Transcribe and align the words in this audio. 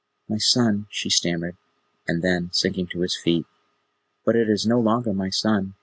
"My 0.27 0.39
son," 0.39 0.87
she 0.89 1.11
stammered; 1.11 1.57
and 2.07 2.23
then, 2.23 2.49
sinking 2.53 2.87
to 2.87 3.01
his 3.01 3.15
feet: 3.15 3.45
"But 4.25 4.35
it 4.35 4.49
is 4.49 4.65
no 4.65 4.79
longer 4.79 5.13
my 5.13 5.29
son. 5.29 5.75